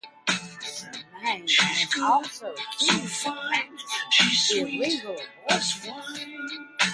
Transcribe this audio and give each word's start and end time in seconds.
Germain 0.27 1.43
is 1.61 1.95
also 2.01 2.51
accused 2.55 3.27
of 3.27 3.35
practicing 3.47 4.67
illegal 4.81 5.15
abortions. 5.47 6.51